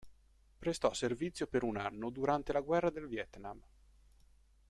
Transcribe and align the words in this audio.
Prestò 0.57 0.93
servizio 0.93 1.45
per 1.45 1.61
un 1.61 1.77
anno 1.77 2.09
durante 2.09 2.51
la 2.53 2.61
guerra 2.61 2.89
del 2.89 3.05
Vietnam. 3.07 3.61